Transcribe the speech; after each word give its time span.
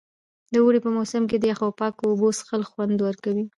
د 0.53 0.55
اوړي 0.63 0.79
په 0.85 0.89
موسم 0.97 1.23
کې 1.29 1.37
د 1.39 1.43
یخو 1.51 1.65
او 1.67 1.75
پاکو 1.79 2.03
اوبو 2.11 2.27
څښل 2.37 2.61
خوند 2.69 2.97
ورکوي. 3.01 3.45